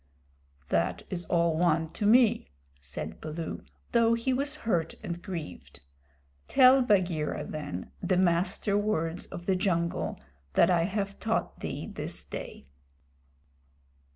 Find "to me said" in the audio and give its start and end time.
1.91-3.21